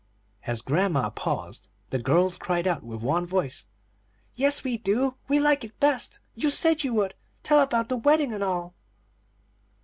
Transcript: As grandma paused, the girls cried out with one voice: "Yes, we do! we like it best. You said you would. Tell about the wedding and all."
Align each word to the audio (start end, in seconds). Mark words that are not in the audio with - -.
As 0.47 0.63
grandma 0.63 1.11
paused, 1.11 1.67
the 1.91 1.99
girls 1.99 2.35
cried 2.35 2.65
out 2.67 2.81
with 2.81 3.03
one 3.03 3.23
voice: 3.23 3.67
"Yes, 4.33 4.63
we 4.63 4.79
do! 4.79 5.13
we 5.27 5.39
like 5.39 5.63
it 5.63 5.79
best. 5.79 6.21
You 6.33 6.49
said 6.49 6.83
you 6.83 6.91
would. 6.95 7.13
Tell 7.43 7.59
about 7.59 7.87
the 7.89 7.97
wedding 7.97 8.33
and 8.33 8.43
all." 8.43 8.73